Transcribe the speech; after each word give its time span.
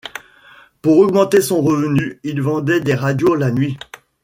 Pour 0.81 0.97
augmenter 0.97 1.41
son 1.41 1.61
revenu, 1.61 2.19
il 2.23 2.41
vendait 2.41 2.81
des 2.81 2.95
radios 2.95 3.35
la 3.35 3.51
nuit. 3.51 3.77